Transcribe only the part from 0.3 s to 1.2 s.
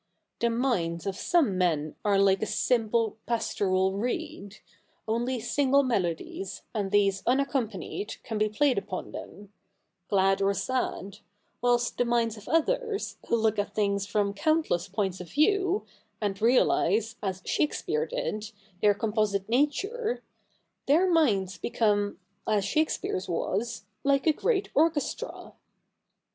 The minds of